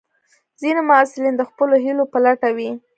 ځینې 0.61 0.81
محصلین 0.89 1.33
د 1.37 1.41
خپلو 1.49 1.75
هیلو 1.85 2.03
په 2.11 2.17
لټه 2.25 2.49
وي. 2.57 2.69